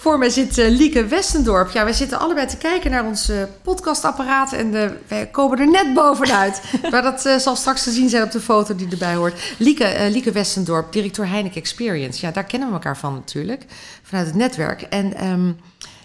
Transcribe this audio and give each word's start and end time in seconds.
Voor 0.00 0.18
mij 0.18 0.30
zit 0.30 0.58
uh, 0.58 0.68
Lieke 0.68 1.06
Westendorp. 1.06 1.70
Ja, 1.70 1.84
wij 1.84 1.92
zitten 1.92 2.18
allebei 2.18 2.46
te 2.46 2.56
kijken 2.56 2.90
naar 2.90 3.04
ons 3.04 3.30
uh, 3.30 3.42
podcastapparaat 3.62 4.52
en 4.52 4.74
uh, 4.74 4.90
wij 5.08 5.26
komen 5.26 5.58
er 5.58 5.70
net 5.70 5.94
bovenuit. 5.94 6.62
maar 6.90 7.02
dat 7.02 7.42
zal 7.42 7.56
straks 7.56 7.82
te 7.82 7.90
zien 7.90 8.08
zijn 8.08 8.22
op 8.22 8.30
de 8.30 8.40
foto 8.40 8.74
die 8.74 8.90
erbij 8.90 9.14
hoort. 9.14 9.54
Lieke, 9.58 10.08
Lieke 10.10 10.32
Westendorp, 10.32 10.92
directeur 10.92 11.28
Heineken 11.28 11.60
Experience. 11.60 12.26
Ja, 12.26 12.32
daar 12.32 12.44
kennen 12.44 12.68
we 12.68 12.74
elkaar 12.74 12.98
van 12.98 13.14
natuurlijk, 13.14 13.64
vanuit 14.02 14.26
het 14.26 14.34
netwerk. 14.34 14.82
En 14.82 15.26
um, 15.26 15.56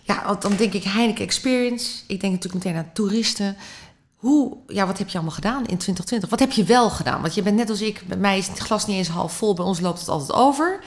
ja, 0.03 0.35
dan 0.35 0.55
denk 0.55 0.73
ik 0.73 0.83
Heineken 0.83 1.25
Experience. 1.25 2.01
Ik 2.07 2.21
denk 2.21 2.33
natuurlijk 2.33 2.63
meteen 2.63 2.79
aan 2.79 2.91
toeristen. 2.93 3.57
Hoe, 4.15 4.57
ja, 4.67 4.85
wat 4.85 4.97
heb 4.97 5.07
je 5.07 5.13
allemaal 5.13 5.35
gedaan 5.35 5.59
in 5.59 5.77
2020? 5.77 6.29
Wat 6.29 6.39
heb 6.39 6.51
je 6.51 6.63
wel 6.63 6.89
gedaan? 6.89 7.21
Want 7.21 7.33
je 7.33 7.41
bent 7.41 7.55
net 7.55 7.69
als 7.69 7.81
ik, 7.81 8.03
bij 8.07 8.17
mij 8.17 8.37
is 8.37 8.47
het 8.47 8.57
glas 8.57 8.85
niet 8.85 8.97
eens 8.97 9.07
half 9.07 9.33
vol, 9.33 9.53
bij 9.53 9.65
ons 9.65 9.79
loopt 9.79 9.99
het 9.99 10.09
altijd 10.09 10.33
over. 10.33 10.79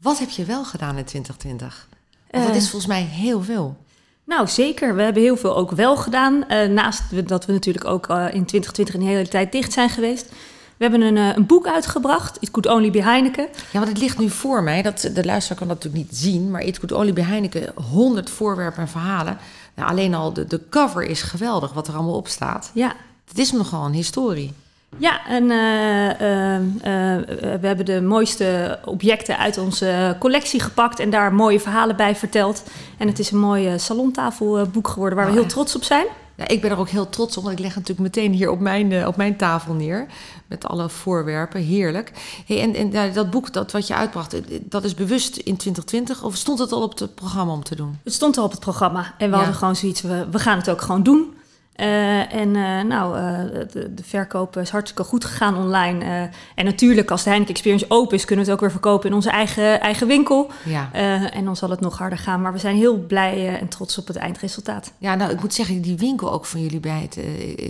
Wat 0.00 0.18
heb 0.18 0.30
je 0.30 0.44
wel 0.44 0.64
gedaan 0.64 0.96
in 0.96 1.04
2020? 1.04 1.88
Want 2.30 2.46
dat 2.46 2.56
is 2.56 2.70
volgens 2.70 2.92
mij 2.92 3.02
heel 3.02 3.42
veel. 3.42 3.76
Nou, 4.24 4.48
zeker. 4.48 4.94
We 4.94 5.02
hebben 5.02 5.22
heel 5.22 5.36
veel 5.36 5.56
ook 5.56 5.70
wel 5.70 5.96
gedaan. 5.96 6.44
Uh, 6.48 6.68
naast 6.68 7.28
dat 7.28 7.46
we 7.46 7.52
natuurlijk 7.52 7.84
ook 7.84 8.08
uh, 8.08 8.16
in 8.16 8.44
2020 8.44 8.94
een 8.94 9.02
hele 9.02 9.28
tijd 9.28 9.52
dicht 9.52 9.72
zijn 9.72 9.88
geweest. 9.90 10.28
We 10.76 10.84
hebben 10.84 11.00
een, 11.00 11.16
uh, 11.16 11.36
een, 11.36 11.46
boek 11.46 11.66
uitgebracht, 11.66 12.36
It 12.40 12.50
Could 12.50 12.76
Only 12.76 12.90
Be 12.90 13.02
Heineken. 13.02 13.48
Ja, 13.72 13.78
want 13.78 13.88
het 13.88 13.98
ligt 13.98 14.18
nu 14.18 14.30
voor 14.30 14.62
mij. 14.62 14.82
Dat, 14.82 15.10
de 15.14 15.24
luisteraar 15.24 15.58
kan 15.58 15.68
dat 15.68 15.76
natuurlijk 15.76 16.04
niet 16.04 16.18
zien. 16.18 16.50
Maar 16.50 16.62
It 16.62 16.78
Could 16.78 16.92
Only 16.92 17.12
Be 17.12 17.22
Heineken, 17.22 17.72
100 17.74 18.30
voorwerpen 18.30 18.82
en 18.82 18.88
verhalen. 18.88 19.38
Nou, 19.74 19.90
alleen 19.90 20.14
al 20.14 20.32
de, 20.32 20.46
de 20.46 20.60
cover 20.70 21.02
is 21.02 21.22
geweldig, 21.22 21.72
wat 21.72 21.88
er 21.88 21.94
allemaal 21.94 22.16
op 22.16 22.28
staat. 22.28 22.70
Ja. 22.74 22.94
Het 23.28 23.38
is 23.38 23.52
nogal 23.52 23.84
een 23.84 23.92
historie. 23.92 24.52
Ja, 24.96 25.26
en 25.26 25.44
uh, 25.44 26.20
uh, 26.20 26.54
uh, 26.54 26.70
we 27.60 27.66
hebben 27.66 27.84
de 27.84 28.00
mooiste 28.02 28.78
objecten 28.84 29.38
uit 29.38 29.58
onze 29.58 30.16
collectie 30.18 30.60
gepakt 30.60 30.98
en 30.98 31.10
daar 31.10 31.34
mooie 31.34 31.60
verhalen 31.60 31.96
bij 31.96 32.16
verteld. 32.16 32.62
En 32.98 33.08
het 33.08 33.18
is 33.18 33.30
een 33.30 33.38
mooi 33.38 33.78
salontafelboek 33.78 34.88
geworden 34.88 35.18
waar 35.18 35.26
we 35.26 35.32
heel 35.32 35.46
trots 35.46 35.76
op 35.76 35.82
zijn. 35.82 36.06
Ja, 36.36 36.48
ik 36.48 36.60
ben 36.60 36.70
er 36.70 36.78
ook 36.78 36.88
heel 36.88 37.08
trots 37.08 37.36
op, 37.36 37.42
want 37.42 37.58
ik 37.58 37.64
leg 37.64 37.74
het 37.74 37.88
natuurlijk 37.88 38.16
meteen 38.16 38.32
hier 38.32 38.50
op 38.50 38.60
mijn, 38.60 39.06
op 39.06 39.16
mijn 39.16 39.36
tafel 39.36 39.74
neer. 39.74 40.06
Met 40.46 40.66
alle 40.66 40.88
voorwerpen, 40.88 41.60
heerlijk. 41.60 42.12
Hey, 42.46 42.60
en 42.60 42.74
en 42.74 42.90
ja, 42.90 43.08
dat 43.08 43.30
boek 43.30 43.52
dat, 43.52 43.72
wat 43.72 43.86
je 43.86 43.94
uitbracht, 43.94 44.36
dat 44.70 44.84
is 44.84 44.94
bewust 44.94 45.36
in 45.36 45.56
2020? 45.56 46.22
Of 46.22 46.34
stond 46.34 46.58
het 46.58 46.72
al 46.72 46.82
op 46.82 46.98
het 46.98 47.14
programma 47.14 47.52
om 47.52 47.62
te 47.62 47.74
doen? 47.74 47.98
Het 48.04 48.12
stond 48.12 48.38
al 48.38 48.44
op 48.44 48.50
het 48.50 48.60
programma. 48.60 49.14
En 49.18 49.26
we 49.26 49.32
ja. 49.32 49.36
hadden 49.36 49.54
gewoon 49.54 49.76
zoiets, 49.76 50.00
we, 50.00 50.26
we 50.30 50.38
gaan 50.38 50.58
het 50.58 50.70
ook 50.70 50.80
gewoon 50.80 51.02
doen. 51.02 51.36
Uh, 51.80 52.34
en 52.34 52.54
uh, 52.54 52.82
nou, 52.82 53.18
uh, 53.18 53.38
de, 53.72 53.94
de, 53.94 54.02
verkoop 54.02 54.56
is 54.56 54.70
hartstikke 54.70 55.04
goed 55.04 55.24
gegaan 55.24 55.56
online. 55.56 56.30
en 56.54 56.64
natuurlijk, 56.64 57.10
als 57.10 57.22
de 57.22 57.28
Heineken 57.28 57.54
Experience 57.54 57.84
open 57.88 58.16
is, 58.16 58.24
kunnen 58.24 58.44
we 58.44 58.50
het 58.50 58.60
ook 58.60 58.66
weer 58.66 58.80
verkopen 58.80 59.08
in 59.08 59.14
onze 59.14 59.30
eigen, 59.30 59.80
eigen 59.80 60.06
winkel. 60.06 60.50
Ja. 60.64 60.92
en 61.32 61.44
dan 61.44 61.56
zal 61.56 61.70
het 61.70 61.80
nog 61.80 61.98
harder 61.98 62.18
gaan. 62.18 62.40
Maar 62.40 62.52
we 62.52 62.58
zijn 62.58 62.76
heel 62.76 62.98
blij 62.98 63.58
en 63.58 63.68
trots 63.68 63.98
op 63.98 64.06
het 64.06 64.16
eindresultaat. 64.16 64.92
Ja, 64.98 65.14
nou, 65.14 65.32
ik 65.32 65.40
moet 65.40 65.54
zeggen, 65.54 65.80
die 65.80 65.96
winkel 65.96 66.32
ook 66.32 66.46
van 66.46 66.60
jullie 66.60 66.80
bij, 66.80 67.00
het, 67.00 67.18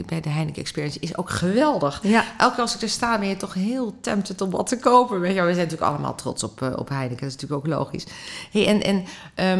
bij 0.06 0.20
de 0.20 0.28
Heineken 0.28 0.62
Experience 0.62 0.98
is 1.00 1.16
ook 1.16 1.30
geweldig. 1.30 2.00
Ja. 2.02 2.24
Elke 2.38 2.54
keer 2.54 2.62
als 2.62 2.74
ik 2.74 2.82
er 2.82 2.88
sta, 2.88 3.18
ben 3.18 3.28
je 3.28 3.36
toch 3.36 3.54
heel 3.54 3.94
tempted 4.00 4.40
om 4.40 4.50
wat 4.50 4.66
te 4.66 4.78
kopen. 4.78 5.20
Weet 5.20 5.34
je, 5.34 5.40
we 5.42 5.54
zijn 5.54 5.66
natuurlijk 5.66 5.90
allemaal 5.90 6.14
trots 6.14 6.42
op, 6.42 6.74
op 6.76 6.88
Heineken. 6.88 7.20
Dat 7.20 7.28
is 7.28 7.34
natuurlijk 7.34 7.66
ook 7.66 7.72
logisch. 7.78 8.06
Hey, 8.52 8.66
en, 8.66 8.82
en, 8.82 8.96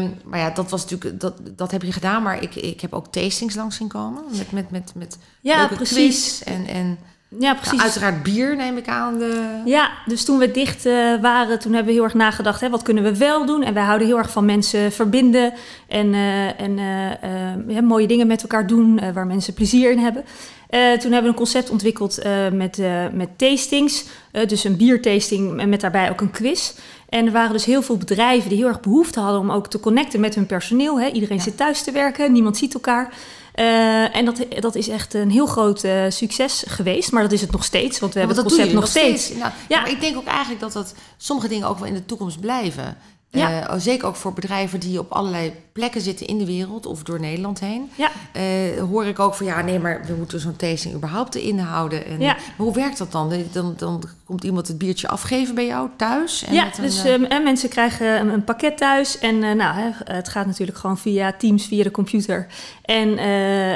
um, 0.01 0.13
maar 0.23 0.39
ja, 0.39 0.49
dat 0.49 0.69
was 0.69 0.81
natuurlijk, 0.81 1.21
dat, 1.21 1.33
dat 1.55 1.71
heb 1.71 1.81
je 1.81 1.91
gedaan. 1.91 2.23
Maar 2.23 2.43
ik, 2.43 2.55
ik 2.55 2.81
heb 2.81 2.93
ook 2.93 3.07
tastings 3.07 3.55
langs 3.55 3.75
zien 3.75 3.87
komen 3.87 4.23
met, 4.39 4.51
met, 4.51 4.71
met, 4.71 4.91
met 4.95 5.17
ja, 5.41 5.67
precies. 5.67 6.43
en, 6.43 6.67
en 6.67 6.97
ja, 7.37 7.53
precies. 7.53 7.71
Nou, 7.71 7.81
uiteraard 7.81 8.23
bier 8.23 8.55
neem 8.55 8.77
ik 8.77 8.87
aan. 8.87 9.17
De... 9.17 9.61
Ja, 9.65 9.91
dus 10.05 10.25
toen 10.25 10.37
we 10.37 10.51
dicht 10.51 10.85
uh, 10.85 11.21
waren, 11.21 11.59
toen 11.59 11.73
hebben 11.73 11.89
we 11.89 11.93
heel 11.93 12.03
erg 12.03 12.13
nagedacht, 12.13 12.61
hè, 12.61 12.69
wat 12.69 12.81
kunnen 12.81 13.03
we 13.03 13.17
wel 13.17 13.45
doen? 13.45 13.63
En 13.63 13.73
wij 13.73 13.83
houden 13.83 14.07
heel 14.07 14.17
erg 14.17 14.31
van 14.31 14.45
mensen 14.45 14.91
verbinden 14.91 15.53
en, 15.87 16.13
uh, 16.13 16.61
en 16.61 16.77
uh, 16.77 17.75
ja, 17.75 17.81
mooie 17.81 18.07
dingen 18.07 18.27
met 18.27 18.41
elkaar 18.41 18.67
doen, 18.67 19.13
waar 19.13 19.27
mensen 19.27 19.53
plezier 19.53 19.91
in 19.91 19.97
hebben. 19.97 20.23
toen 20.69 21.11
hebben 21.11 21.21
we 21.21 21.27
een 21.27 21.33
concept 21.33 21.69
ontwikkeld 21.69 22.19
met, 22.51 22.81
met 23.13 23.37
tastings, 23.37 24.05
dus 24.47 24.63
een 24.63 24.77
biertasting 24.77 25.65
met 25.65 25.81
daarbij 25.81 26.09
ook 26.09 26.21
een 26.21 26.31
quiz. 26.31 26.73
En 27.09 27.25
er 27.25 27.31
waren 27.31 27.53
dus 27.53 27.65
heel 27.65 27.81
veel 27.81 27.97
bedrijven 27.97 28.49
die 28.49 28.57
heel 28.57 28.67
erg 28.67 28.79
behoefte 28.79 29.19
hadden 29.19 29.39
om 29.39 29.51
ook 29.51 29.67
te 29.67 29.79
connecten 29.79 30.19
met 30.19 30.35
hun 30.35 30.45
personeel. 30.45 30.99
Hè. 30.99 31.07
Iedereen 31.07 31.37
ja. 31.37 31.43
zit 31.43 31.57
thuis 31.57 31.83
te 31.83 31.91
werken, 31.91 32.31
niemand 32.31 32.57
ziet 32.57 32.73
elkaar. 32.73 33.13
Uh, 33.55 34.15
en 34.15 34.25
dat, 34.25 34.45
dat 34.59 34.75
is 34.75 34.87
echt 34.87 35.13
een 35.13 35.31
heel 35.31 35.45
groot 35.45 35.83
uh, 35.83 36.03
succes 36.09 36.63
geweest. 36.67 37.11
Maar 37.11 37.23
dat 37.23 37.31
is 37.31 37.41
het 37.41 37.51
nog 37.51 37.63
steeds, 37.63 37.99
want 37.99 38.13
we 38.13 38.19
ja, 38.19 38.25
hebben 38.25 38.43
het 38.43 38.53
concept 38.53 38.73
nog 38.75 38.87
steeds. 38.87 39.23
steeds. 39.23 39.39
Nou, 39.39 39.51
ja. 39.69 39.81
Maar 39.81 39.89
ik 39.89 40.01
denk 40.01 40.17
ook 40.17 40.25
eigenlijk 40.25 40.59
dat 40.59 40.73
dat 40.73 40.93
sommige 41.17 41.47
dingen 41.47 41.67
ook 41.67 41.77
wel 41.79 41.87
in 41.87 41.93
de 41.93 42.05
toekomst 42.05 42.39
blijven. 42.39 42.97
Ja. 43.31 43.69
Uh, 43.69 43.79
zeker 43.79 44.07
ook 44.07 44.15
voor 44.15 44.33
bedrijven 44.33 44.79
die 44.79 44.99
op 44.99 45.11
allerlei 45.11 45.53
plekken 45.71 46.01
zitten 46.01 46.27
in 46.27 46.37
de 46.37 46.45
wereld 46.45 46.85
of 46.85 47.03
door 47.03 47.19
Nederland 47.19 47.59
heen. 47.59 47.89
Ja. 47.95 48.11
Uh, 48.33 48.81
hoor 48.83 49.05
ik 49.05 49.19
ook 49.19 49.35
van 49.35 49.45
ja, 49.45 49.61
nee, 49.61 49.79
maar 49.79 50.05
we 50.05 50.13
moeten 50.13 50.39
zo'n 50.39 50.55
tasting 50.55 50.95
überhaupt 50.95 51.35
inhouden. 51.35 52.05
En, 52.05 52.19
ja. 52.19 52.33
Maar 52.33 52.43
hoe 52.55 52.73
werkt 52.73 52.97
dat 52.97 53.11
dan? 53.11 53.33
dan? 53.51 53.73
Dan 53.77 54.03
komt 54.25 54.43
iemand 54.43 54.67
het 54.67 54.77
biertje 54.77 55.07
afgeven 55.07 55.55
bij 55.55 55.65
jou 55.65 55.89
thuis? 55.95 56.43
En 56.43 56.53
ja, 56.53 56.65
een, 56.65 56.81
dus 56.81 57.05
uh, 57.05 57.31
en 57.31 57.43
mensen 57.43 57.69
krijgen 57.69 58.33
een, 58.33 58.43
pakket 58.43 58.77
thuis. 58.77 59.19
En 59.19 59.39
nou, 59.39 59.93
het 60.03 60.29
gaat 60.29 60.45
natuurlijk 60.45 60.77
gewoon 60.77 60.97
via 60.97 61.33
Teams, 61.37 61.65
via 61.65 61.83
de 61.83 61.91
computer. 61.91 62.47
En 62.81 63.17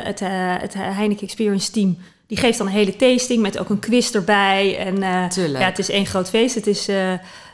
het, 0.04 0.20
het 0.62 0.74
Heineken 0.74 1.24
Experience 1.24 1.72
team 1.72 1.98
die 2.28 2.38
geeft 2.38 2.58
dan 2.58 2.68
een 2.68 2.74
hele 2.74 2.96
tasting 2.96 3.42
met 3.42 3.58
ook 3.58 3.70
een 3.70 3.80
quiz 3.80 4.12
erbij. 4.12 4.78
En 4.78 4.98
ja, 4.98 5.60
het 5.60 5.80
is 5.80 5.90
één 5.90 6.06
groot 6.06 6.30
feest. 6.30 6.56
Het 6.56 6.68
is 6.68 6.88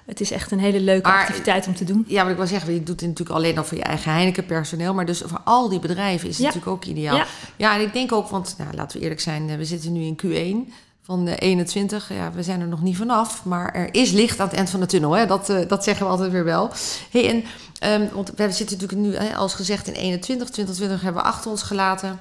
het 0.09 0.21
is 0.21 0.31
echt 0.31 0.51
een 0.51 0.59
hele 0.59 0.79
leuke 0.79 1.09
maar, 1.09 1.19
activiteit 1.19 1.67
om 1.67 1.75
te 1.75 1.83
doen. 1.83 2.05
Ja, 2.07 2.21
wat 2.21 2.31
ik 2.31 2.37
wil 2.37 2.47
zeggen, 2.47 2.73
je 2.73 2.83
doet 2.83 2.99
het 2.99 3.09
natuurlijk 3.09 3.37
alleen 3.37 3.57
al 3.57 3.63
voor 3.63 3.77
je 3.77 3.83
eigen 3.83 4.11
Heineken 4.11 4.45
personeel, 4.45 4.93
maar 4.93 5.05
dus 5.05 5.21
voor 5.25 5.41
al 5.43 5.69
die 5.69 5.79
bedrijven 5.79 6.29
is 6.29 6.37
het 6.37 6.45
ja. 6.45 6.53
natuurlijk 6.53 6.71
ook 6.71 6.85
ideaal. 6.85 7.15
Ja. 7.15 7.25
ja, 7.55 7.75
en 7.75 7.81
ik 7.81 7.93
denk 7.93 8.11
ook, 8.11 8.27
want 8.29 8.55
nou, 8.57 8.73
laten 8.75 8.97
we 8.97 9.03
eerlijk 9.03 9.21
zijn, 9.21 9.57
we 9.57 9.65
zitten 9.65 9.91
nu 9.91 10.01
in 10.01 10.19
Q1 10.25 10.73
van 11.01 11.25
de 11.25 11.35
21. 11.35 12.13
Ja, 12.13 12.31
we 12.31 12.43
zijn 12.43 12.61
er 12.61 12.67
nog 12.67 12.81
niet 12.81 12.97
vanaf, 12.97 13.45
maar 13.45 13.73
er 13.73 13.93
is 13.93 14.11
licht 14.11 14.39
aan 14.39 14.47
het 14.47 14.55
eind 14.55 14.69
van 14.69 14.79
de 14.79 14.85
tunnel. 14.85 15.11
Hè? 15.11 15.25
Dat, 15.25 15.49
uh, 15.49 15.67
dat 15.67 15.83
zeggen 15.83 16.05
we 16.05 16.11
altijd 16.11 16.31
weer 16.31 16.43
wel. 16.43 16.71
Hey, 17.11 17.43
en, 17.79 18.01
um, 18.01 18.09
want 18.13 18.31
we 18.35 18.51
zitten 18.51 18.77
natuurlijk 18.77 19.09
nu, 19.09 19.15
hè, 19.15 19.35
als 19.35 19.53
gezegd, 19.53 19.87
in 19.87 19.93
21. 19.93 20.49
2020 20.49 21.01
hebben 21.01 21.21
we 21.21 21.27
achter 21.27 21.51
ons 21.51 21.61
gelaten. 21.61 22.19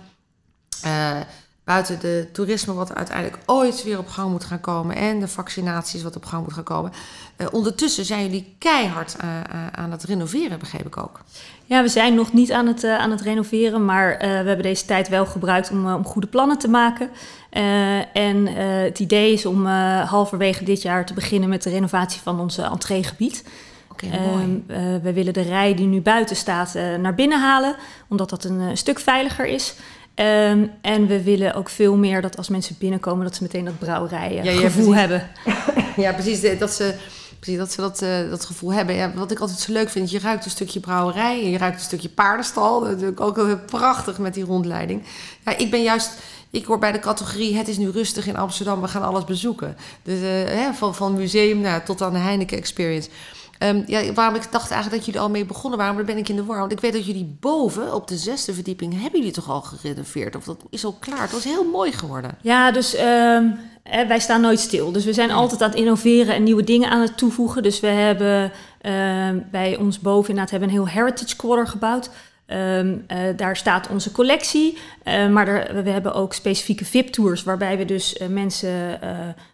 Uh, 0.84 1.20
buiten 1.68 2.00
de 2.00 2.28
toerisme 2.32 2.72
wat 2.72 2.94
uiteindelijk 2.94 3.38
ooit 3.46 3.84
weer 3.84 3.98
op 3.98 4.08
gang 4.08 4.30
moet 4.30 4.44
gaan 4.44 4.60
komen 4.60 4.96
en 4.96 5.20
de 5.20 5.28
vaccinaties 5.28 6.02
wat 6.02 6.16
op 6.16 6.24
gang 6.24 6.44
moet 6.44 6.52
gaan 6.52 6.64
komen. 6.64 6.92
Uh, 7.36 7.46
ondertussen 7.50 8.04
zijn 8.04 8.22
jullie 8.22 8.54
keihard 8.58 9.16
uh, 9.20 9.28
uh, 9.30 9.66
aan 9.72 9.90
het 9.90 10.04
renoveren, 10.04 10.58
begreep 10.58 10.86
ik 10.86 10.96
ook. 10.96 11.20
Ja, 11.64 11.82
we 11.82 11.88
zijn 11.88 12.14
nog 12.14 12.32
niet 12.32 12.52
aan 12.52 12.66
het, 12.66 12.84
aan 12.84 13.10
het 13.10 13.20
renoveren, 13.20 13.84
maar 13.84 14.16
we 14.18 14.24
hebben 14.24 14.62
deze 14.62 14.84
tijd 14.84 15.08
wel 15.08 15.26
gebruikt 15.26 15.70
om, 15.70 15.92
om 15.92 16.04
goede 16.04 16.26
plannen 16.26 16.58
te 16.58 16.68
maken. 16.68 17.10
en 18.12 18.46
het 18.56 18.98
idee 18.98 19.32
is 19.32 19.46
om 19.46 19.66
halverwege 19.66 20.64
dit 20.64 20.82
jaar 20.82 21.06
te 21.06 21.14
beginnen 21.14 21.48
met 21.48 21.62
de 21.62 21.70
renovatie 21.70 22.20
van 22.20 22.40
onze 22.40 22.62
entreegebied. 22.62 23.44
Okay, 23.92 24.20
mooi. 24.20 24.64
we 25.02 25.12
willen 25.12 25.32
de 25.32 25.42
rij 25.42 25.74
die 25.74 25.86
nu 25.86 26.00
buiten 26.00 26.36
staat 26.36 26.74
naar 26.74 27.14
binnen 27.14 27.40
halen, 27.40 27.76
omdat 28.08 28.30
dat 28.30 28.44
een 28.44 28.76
stuk 28.76 28.98
veiliger 28.98 29.46
is. 29.46 29.74
Um, 30.20 30.70
en 30.80 31.06
we 31.06 31.22
willen 31.22 31.54
ook 31.54 31.68
veel 31.68 31.96
meer 31.96 32.22
dat 32.22 32.36
als 32.36 32.48
mensen 32.48 32.76
binnenkomen, 32.78 33.24
dat 33.24 33.34
ze 33.34 33.42
meteen 33.42 33.64
dat 33.64 33.78
brouwerij 33.78 34.40
ja, 34.42 34.52
gevoel 34.52 34.92
ja, 34.92 34.98
hebben. 34.98 35.28
ja, 36.04 36.12
precies. 36.12 36.58
Dat 36.58 36.70
ze, 36.70 36.94
precies, 37.38 37.58
dat, 37.58 37.72
ze 37.72 37.80
dat, 37.80 38.02
uh, 38.02 38.30
dat 38.30 38.44
gevoel 38.44 38.72
hebben. 38.72 38.94
Ja, 38.94 39.12
wat 39.14 39.30
ik 39.30 39.38
altijd 39.38 39.58
zo 39.58 39.72
leuk 39.72 39.88
vind, 39.88 40.10
je 40.10 40.18
ruikt 40.18 40.44
een 40.44 40.50
stukje 40.50 40.80
brouwerij 40.80 41.42
en 41.42 41.50
je 41.50 41.58
ruikt 41.58 41.76
een 41.76 41.82
stukje 41.82 42.08
paardenstal. 42.08 42.80
Dat 42.80 43.02
is 43.02 43.16
ook 43.16 43.36
heel 43.36 43.58
prachtig 43.58 44.18
met 44.18 44.34
die 44.34 44.44
rondleiding. 44.44 45.02
Ja, 45.44 45.56
ik 45.56 45.70
ben 45.70 45.82
juist. 45.82 46.10
Ik 46.50 46.64
hoor 46.64 46.78
bij 46.78 46.92
de 46.92 46.98
categorie 46.98 47.56
Het 47.56 47.68
is 47.68 47.78
nu 47.78 47.90
rustig 47.90 48.26
in 48.26 48.36
Amsterdam, 48.36 48.80
we 48.80 48.88
gaan 48.88 49.02
alles 49.02 49.24
bezoeken. 49.24 49.76
Dus 50.02 50.18
hè, 50.50 50.72
van, 50.72 50.94
van 50.94 51.14
museum 51.14 51.60
nou, 51.60 51.82
tot 51.84 52.02
aan 52.02 52.12
de 52.12 52.18
Heineken 52.18 52.58
Experience. 52.58 53.08
Um, 53.62 53.84
ja, 53.86 54.12
waarom 54.12 54.34
ik 54.34 54.52
dacht 54.52 54.70
eigenlijk 54.70 54.96
dat 54.96 55.04
jullie 55.04 55.20
al 55.20 55.30
mee 55.30 55.44
begonnen 55.44 55.78
waren, 55.78 55.94
maar 55.94 56.04
dan 56.04 56.14
ben 56.14 56.24
ik 56.24 56.28
in 56.28 56.36
de 56.36 56.44
war. 56.44 56.58
Want 56.58 56.72
ik 56.72 56.80
weet 56.80 56.92
dat 56.92 57.06
jullie 57.06 57.36
boven 57.40 57.94
op 57.94 58.08
de 58.08 58.16
zesde 58.16 58.54
verdieping 58.54 59.00
hebben 59.00 59.18
jullie 59.18 59.34
toch 59.34 59.50
al 59.50 59.60
gerenoveerd? 59.60 60.36
Of 60.36 60.44
dat 60.44 60.64
is 60.70 60.84
al 60.84 60.96
klaar? 61.00 61.20
Het 61.20 61.32
was 61.32 61.44
heel 61.44 61.64
mooi 61.64 61.92
geworden. 61.92 62.38
Ja, 62.42 62.70
dus 62.70 62.98
um, 62.98 63.58
wij 64.08 64.18
staan 64.18 64.40
nooit 64.40 64.60
stil. 64.60 64.92
Dus 64.92 65.04
we 65.04 65.12
zijn 65.12 65.30
altijd 65.30 65.62
aan 65.62 65.70
het 65.70 65.78
innoveren 65.78 66.34
en 66.34 66.42
nieuwe 66.42 66.64
dingen 66.64 66.90
aan 66.90 67.00
het 67.00 67.16
toevoegen. 67.16 67.62
Dus 67.62 67.80
we 67.80 67.86
hebben 67.86 68.52
uh, 68.82 69.42
bij 69.50 69.76
ons 69.76 70.00
boven 70.00 70.28
inderdaad 70.28 70.50
hebben 70.50 70.68
een 70.68 70.74
heel 70.74 70.88
heritage 70.88 71.36
quarter 71.36 71.66
gebouwd. 71.66 72.10
Ehm, 72.48 72.94
eh, 73.06 73.18
daar 73.36 73.56
staat 73.56 73.88
onze 73.88 74.12
collectie, 74.12 74.78
eh, 75.02 75.28
maar 75.28 75.48
er, 75.48 75.84
we 75.84 75.90
hebben 75.90 76.14
ook 76.14 76.34
specifieke 76.34 76.84
VIP-tours 76.84 77.42
waarbij 77.42 77.78
we 77.78 77.84
dus 77.84 78.16
eh, 78.16 78.28
mensen 78.28 79.02
eh, 79.02 79.08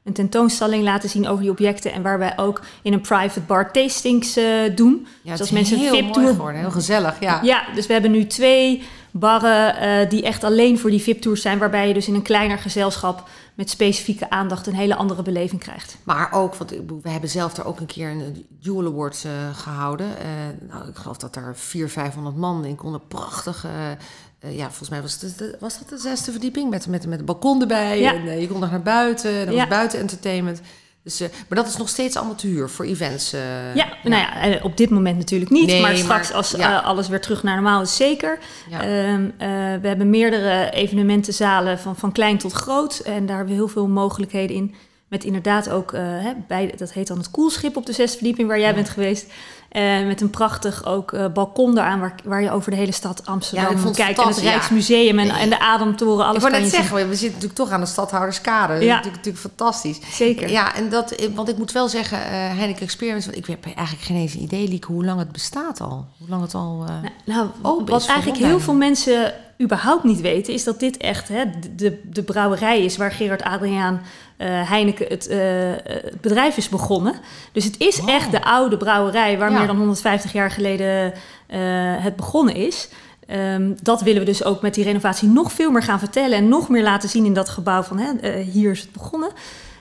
een 0.05 0.13
tentoonstelling 0.13 0.83
laten 0.85 1.09
zien 1.09 1.29
over 1.29 1.43
die 1.43 1.51
objecten 1.51 1.93
en 1.93 2.03
waar 2.03 2.19
wij 2.19 2.33
ook 2.37 2.61
in 2.83 2.93
een 2.93 3.01
private 3.01 3.41
bar 3.41 3.73
tastings 3.73 4.35
doen. 4.75 5.07
Ja, 5.23 5.31
Dus 5.31 5.41
als 5.41 5.49
is 5.49 5.51
mensen 5.51 5.77
een 5.77 5.83
heel 5.83 5.95
VIP-tour- 5.95 6.23
mooi 6.23 6.35
geworden, 6.35 6.61
heel 6.61 6.71
gezellig. 6.71 7.21
Ja. 7.21 7.41
Ja, 7.43 7.65
dus 7.75 7.87
we 7.87 7.93
hebben 7.93 8.11
nu 8.11 8.27
twee 8.27 8.83
barren 9.19 9.77
eh, 9.77 10.09
die 10.11 10.23
echt 10.23 10.45
alleen 10.45 10.79
voor 10.79 10.91
die 10.91 11.03
VIP-tours 11.03 11.43
zijn, 11.43 11.59
waarbij 11.59 11.89
je 11.89 11.95
dus 11.95 12.09
in 12.09 12.15
een 12.15 12.23
kleiner 12.23 12.59
gezelschap 12.59 13.29
met 13.55 13.71
specifieke 13.71 14.31
aandacht 14.31 14.67
een 14.67 14.75
hele 14.75 14.95
andere 14.97 15.23
beleving 15.23 15.61
krijgt. 15.61 15.97
Maar 16.03 16.33
ook, 16.33 16.55
want 16.55 16.71
we 17.03 17.11
hebben 17.11 17.31
zelf 17.31 17.55
daar 17.55 17.67
ook 17.67 17.81
een 17.81 17.87
keer 17.87 18.09
een 18.11 18.47
Jewel 18.59 18.87
Awards 18.87 19.25
eh, 19.25 19.31
gehouden. 19.53 20.07
Eh, 20.19 20.25
nou, 20.69 20.89
ik 20.89 20.97
geloof 20.97 21.17
dat 21.17 21.35
daar 21.35 21.57
400, 21.57 21.93
500 22.01 22.37
man 22.37 22.65
in 22.65 22.77
konden. 22.77 23.01
Prachtig. 23.09 23.65
eh, 23.65 23.91
eh, 24.39 24.57
ja, 24.57 24.67
volgens 24.67 24.89
mij 24.89 25.03
was, 25.03 25.21
het, 25.21 25.39
de- 25.39 25.57
was 25.61 25.79
dat 25.79 25.89
de 25.89 25.99
zesde 25.99 26.31
verdieping 26.31 26.71
met, 26.71 26.87
met, 26.87 27.07
met 27.07 27.19
een 27.19 27.25
balkon 27.25 27.61
erbij. 27.61 28.01
Ja. 28.01 28.15
En 28.15 28.27
eh, 28.29 28.41
je 28.41 28.49
kon 28.49 28.61
nog 28.61 28.71
naar 28.71 28.83
buiten. 28.83 29.47
En 29.47 29.53
Ja. 29.53 29.59
was 29.59 29.69
buiten 29.69 29.99
entertainment. 29.99 30.61
Dus, 31.05 31.21
eh, 31.21 31.29
maar 31.49 31.59
dat 31.59 31.67
is 31.67 31.77
nog 31.77 31.89
steeds 31.89 32.17
allemaal 32.17 32.35
te 32.35 32.47
huur 32.47 32.71
voor 32.71 32.85
events. 32.85 33.33
eh, 33.33 33.75
Ja, 33.75 33.87
nou 34.03 34.15
ja, 34.23 34.41
eh, 34.41 34.65
op 34.65 34.77
dit 34.77 34.91
moment 34.91 35.17
natuurlijk 35.17 35.51
niet, 35.51 35.67
Nee, 35.67 35.81
maar 35.81 35.97
straks 35.97 36.29
maar- 36.29 36.37
als 36.37 36.51
ja. 36.51 36.79
alles 36.79 37.09
weer 37.09 37.21
terug 37.21 37.43
naar 37.43 37.55
normaal 37.55 37.83
is 37.83 37.97
zeker. 37.97 38.39
Ja. 38.71 38.81
Ehm, 38.83 39.25
eh, 39.39 39.49
we 39.81 39.89
hebben 39.89 40.11
meerdere 40.11 40.71
evenementenzalen 40.71 41.79
van, 41.79 41.97
van 41.97 42.13
klein 42.13 42.39
tot 42.39 42.53
groot 42.53 42.99
en 42.99 43.27
daar 43.27 43.37
hebben 43.37 43.55
we 43.55 43.61
heel 43.61 43.69
veel 43.69 43.87
mogelijkheden 43.89 44.57
in. 44.57 44.75
Met 45.15 45.25
inderdaad 45.25 45.71
ook, 45.71 45.93
hè, 45.93 46.33
bij, 46.49 46.75
dat 46.77 46.93
heet 46.93 47.07
dan 47.07 47.19
het 47.19 47.31
koelschip 47.31 47.77
op 47.77 47.87
de 47.87 47.93
zesde 47.93 48.17
verdieping 48.17 48.49
waar 48.49 48.59
jij 48.59 48.69
Ja. 48.69 48.75
bent 48.75 48.89
geweest. 48.89 49.27
Eh, 49.69 50.07
met 50.07 50.21
een 50.21 50.31
prachtig 50.31 50.87
ook 50.87 51.13
eh, 51.13 51.27
balkon 51.33 51.75
daaraan 51.75 52.01
waar, 52.01 52.15
waar 52.25 52.43
je 52.43 52.51
over 52.51 52.71
de 52.71 52.77
hele 52.77 52.93
stad 52.93 53.23
Ja, 53.25 53.33
Amsterdam 53.33 53.85
het 53.85 53.97
kijkt. 53.97 54.19
En 54.19 54.27
het 54.29 54.41
ja. 54.41 54.51
Rijksmuseum 54.51 55.19
en, 55.19 55.31
en 55.31 55.49
de 55.49 55.59
Ademtoren, 55.61 56.25
alles 56.25 56.37
ik 56.37 56.41
wou 56.43 56.53
net 56.53 56.63
je 56.63 56.69
zien. 56.69 56.79
zeggen, 56.81 56.97
we 57.09 57.15
zitten 57.15 57.27
natuurlijk 57.33 57.55
toch 57.55 57.71
aan 57.71 57.81
de 57.81 57.87
stadhouderskade. 57.87 58.73
Dat 58.73 58.83
is 58.83 58.89
Ja. 58.89 58.95
natuurlijk, 58.95 59.25
natuurlijk 59.25 59.55
fantastisch. 59.57 59.99
Zeker. 60.13 60.51
Ja, 60.51 60.75
en 60.75 60.89
dat, 60.89 61.15
want 61.35 61.49
ik 61.49 61.59
moet 61.59 61.73
wel 61.73 61.89
zeggen, 61.89 62.19
eh 62.19 62.31
Heineken 62.31 62.83
Experience, 62.83 63.31
want 63.31 63.39
ik 63.39 63.47
heb 63.47 63.65
eigenlijk 63.65 64.07
geen 64.07 64.17
eens 64.17 64.35
idee, 64.35 64.69
Lieke, 64.69 64.93
hoe 64.93 65.05
lang 65.05 65.19
het 65.19 65.33
bestaat 65.33 65.81
al. 65.81 66.07
Hoe 66.19 66.29
lang 66.29 66.43
het 66.43 66.55
al... 66.55 66.85
Nou, 67.25 67.49
open 67.63 67.93
wat 67.93 68.07
eigenlijk 68.07 68.43
heel 68.43 68.61
veel 68.61 68.75
mensen 68.75 69.35
überhaupt 69.63 70.05
niet 70.05 70.21
weten, 70.21 70.53
is 70.55 70.65
dat 70.65 70.81
dit 70.81 70.97
echt 70.97 71.29
hè, 71.29 71.45
de, 71.77 72.01
de 72.11 72.23
brouwerij 72.23 72.85
is 72.85 72.97
waar 72.97 73.13
Gerard 73.13 73.43
Adriaan 73.43 74.01
eh, 74.37 74.71
Heineken 74.71 75.07
het, 75.09 75.27
eh, 75.27 75.39
het 75.85 76.21
bedrijf 76.21 76.57
is 76.57 76.69
begonnen. 76.69 77.15
Dus 77.53 77.65
het 77.65 77.79
is 77.81 77.99
Wow. 78.01 78.09
echt 78.09 78.31
de 78.31 78.45
oude 78.45 78.77
brouwerij 78.77 79.39
waar 79.39 79.51
Ja. 79.51 79.59
meer 79.59 79.67
dan 79.67 79.77
150 79.77 80.33
jaar 80.33 80.51
geleden 80.51 81.13
eh, 81.47 81.59
het 82.03 82.17
begonnen 82.17 82.55
is. 82.55 82.89
Ehm, 83.27 83.73
dat 83.83 84.03
willen 84.03 84.21
we 84.21 84.27
dus 84.27 84.45
ook 84.45 84.63
met 84.63 84.75
die 84.75 84.85
renovatie 84.85 85.29
nog 85.29 85.53
veel 85.53 85.71
meer 85.71 85.83
gaan 85.83 85.99
vertellen 85.99 86.39
en 86.39 86.49
nog 86.49 86.69
meer 86.69 86.83
laten 86.83 87.09
zien 87.09 87.25
in 87.25 87.35
dat 87.35 87.49
gebouw 87.49 87.83
van 87.83 87.99
hè, 87.99 88.39
hier 88.41 88.71
is 88.71 88.81
het 88.81 88.93
begonnen. 88.93 89.31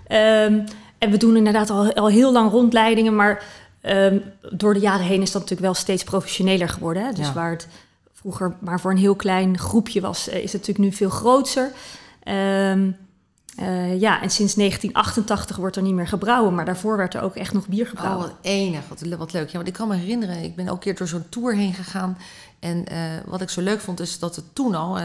Ehm, 0.07 0.59
en 0.97 1.11
we 1.11 1.17
doen 1.17 1.35
inderdaad 1.37 1.69
al, 1.69 1.93
al 1.93 2.07
heel 2.07 2.31
lang 2.31 2.51
rondleidingen, 2.51 3.15
maar 3.15 3.43
ehm, 3.81 4.17
door 4.51 4.73
de 4.73 4.79
jaren 4.79 5.05
heen 5.05 5.21
is 5.21 5.31
dat 5.31 5.41
natuurlijk 5.41 5.61
wel 5.71 5.73
steeds 5.81 6.03
professioneler 6.03 6.69
geworden. 6.69 7.03
Hè? 7.05 7.11
Dus 7.11 7.25
Ja. 7.27 7.33
waar 7.33 7.51
het 7.51 7.67
vroeger 8.23 8.55
maar 8.59 8.79
voor 8.79 8.91
een 8.91 8.97
heel 8.97 9.15
klein 9.15 9.57
groepje 9.57 10.01
was, 10.01 10.27
eh, 10.29 10.35
is 10.43 10.51
het 10.53 10.61
natuurlijk 10.61 10.89
nu 10.89 10.91
veel 10.97 11.09
groter. 11.09 11.71
Ehm, 12.23 12.91
eh, 13.57 13.99
ja, 13.99 14.21
en 14.21 14.29
sinds 14.29 14.55
1988 14.55 15.55
wordt 15.57 15.75
er 15.75 15.81
niet 15.81 15.93
meer 15.93 16.07
gebrouwen, 16.07 16.55
maar 16.55 16.65
daarvoor 16.65 16.97
werd 16.97 17.13
er 17.13 17.21
ook 17.21 17.35
echt 17.35 17.53
nog 17.53 17.67
bier 17.67 17.83
Oh, 17.83 17.89
gebrouwen. 17.89 18.27
wat 18.27 18.35
enig. 18.41 18.87
Wat, 18.87 19.01
le- 19.01 19.17
wat 19.17 19.33
leuk. 19.33 19.47
Ja, 19.49 19.55
want 19.55 19.67
ik 19.67 19.73
kan 19.73 19.87
me 19.87 19.95
herinneren, 19.95 20.43
ik 20.43 20.55
ben 20.55 20.67
ook 20.67 20.73
een 20.73 20.79
keer 20.79 20.95
door 20.95 21.07
zo'n 21.07 21.29
tour 21.29 21.55
heen 21.55 21.73
gegaan. 21.73 22.17
En 22.59 22.85
eh, 22.85 22.97
wat 23.25 23.41
ik 23.41 23.49
zo 23.49 23.61
leuk 23.61 23.79
vond, 23.79 23.99
is 23.99 24.19
dat 24.19 24.35
het 24.35 24.45
toen 24.55 24.75
al 24.75 24.97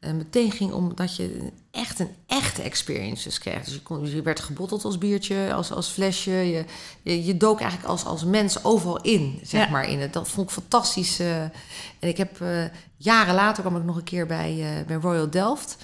eh, 0.00 0.12
meteen 0.12 0.50
ging 0.50 0.72
om 0.72 0.92
dat 0.94 1.16
je 1.16 1.52
echt 1.70 1.98
een 1.98 2.10
echte 2.26 2.62
experience 2.62 3.24
dus 3.24 3.38
kreeg. 3.38 3.64
Dus 3.64 3.74
je, 3.74 3.82
kon, 3.82 4.10
je 4.10 4.22
werd 4.22 4.40
gebotteld 4.40 4.84
als 4.84 4.98
biertje, 4.98 5.52
als, 5.54 5.72
als 5.72 5.88
flesje. 5.88 6.30
Je, 6.30 6.64
je, 7.02 7.24
je 7.24 7.36
dook 7.36 7.60
eigenlijk 7.60 7.90
als, 7.90 8.04
als 8.04 8.24
mens 8.24 8.64
overal 8.64 9.00
in, 9.00 9.38
zeg 9.42 9.64
Ja. 9.64 9.70
maar. 9.70 9.88
In 9.88 10.00
het. 10.00 10.12
Dat 10.12 10.28
vond 10.28 10.46
ik 10.48 10.52
fantastisch. 10.54 11.18
eh. 11.18 11.42
en 11.42 11.52
ik 12.00 12.16
heb 12.16 12.40
eh, 12.40 12.64
jaren 12.96 13.34
later 13.34 13.62
kwam 13.62 13.76
ik 13.76 13.84
nog 13.84 13.96
een 13.96 14.04
keer 14.04 14.26
bij, 14.26 14.84
bij 14.86 14.96
Royal 14.96 15.30
Delft. 15.30 15.76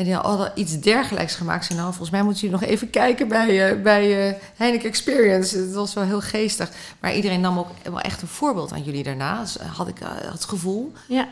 En 0.00 0.06
die 0.06 0.14
hadden 0.14 0.52
iets 0.54 0.80
dergelijks 0.80 1.34
gemaakt. 1.34 1.64
Zei, 1.64 1.78
nou, 1.78 1.90
volgens 1.90 2.10
mij 2.10 2.22
moeten 2.22 2.42
jullie 2.42 2.60
nog 2.60 2.68
even 2.68 2.90
kijken 2.90 3.28
bij, 3.28 3.70
eh, 3.70 3.82
bij 3.82 4.28
eh, 4.28 4.34
Heineken 4.56 4.88
Experience. 4.88 5.58
Het 5.58 5.72
was 5.72 5.94
wel 5.94 6.04
heel 6.04 6.20
geestig. 6.20 6.70
Maar 7.00 7.14
iedereen 7.14 7.40
nam 7.40 7.58
ook 7.58 7.68
wel 7.82 8.00
echt 8.00 8.22
een 8.22 8.28
voorbeeld 8.28 8.72
aan 8.72 8.82
jullie 8.82 9.02
daarna. 9.02 9.40
Dus, 9.40 9.58
eh, 9.58 9.76
had 9.76 9.88
ik 9.88 9.98
het 10.32 10.44
gevoel. 10.44 10.92
Ja, 11.08 11.28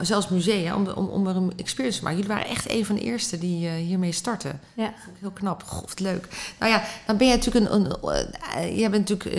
zelfs 0.00 0.28
musea, 0.28 0.74
om, 0.74 0.88
om, 0.88 1.08
om 1.08 1.26
er 1.26 1.36
een 1.36 1.52
experience 1.56 1.98
te 1.98 2.04
maken. 2.04 2.20
Jullie 2.20 2.34
waren 2.34 2.50
echt 2.50 2.70
een 2.70 2.86
van 2.86 2.94
de 2.94 3.00
eerste 3.00 3.38
die 3.38 3.68
hiermee 3.68 4.12
starten. 4.12 4.60
ja. 4.74 4.92
Vond 5.04 5.16
ik 5.16 5.20
heel 5.20 5.30
knap. 5.30 5.62
Wat 5.62 6.00
leuk. 6.00 6.28
Nou 6.58 6.72
ja, 6.72 6.82
dan 7.06 7.16
ben 7.16 7.26
je 7.26 7.34
natuurlijk 7.36 7.70
een... 7.70 7.94
een 8.02 8.76
jij 8.76 8.90
bent 8.90 9.08
natuurlijk... 9.08 9.36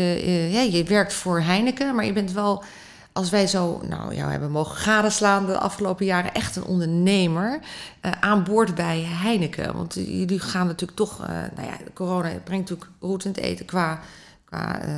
ja, 0.52 0.62
je 0.62 0.84
werkt 0.84 1.14
voor 1.14 1.42
Heineken, 1.42 1.96
maar 1.96 2.06
je 2.06 2.14
bent 2.14 2.31
wel... 2.31 2.64
Als 3.13 3.30
wij 3.30 3.48
zo, 3.48 3.81
nou 3.88 4.10
we 4.10 4.15
hebben 4.15 4.51
mogen 4.51 4.75
gadeslaan 4.75 5.45
de 5.45 5.57
afgelopen 5.57 6.06
jaren, 6.06 6.33
echt 6.33 6.56
een 6.56 6.65
ondernemer 6.65 7.60
eh, 8.01 8.12
aan 8.19 8.44
boord 8.44 8.75
bij 8.75 9.01
Heineken. 9.01 9.75
Want 9.75 9.94
jullie 9.94 10.39
gaan 10.39 10.68
natuurlijk 10.68 10.98
toch, 10.98 11.21
eh, 11.21 11.27
nou 11.56 11.68
ja, 11.68 11.77
corona 11.94 12.30
brengt 12.44 12.69
natuurlijk 12.69 12.92
roet 13.00 13.25
in 13.25 13.31
het 13.31 13.39
eten 13.39 13.65
qua, 13.65 14.00
qua 14.45 14.81
eh, 14.81 14.94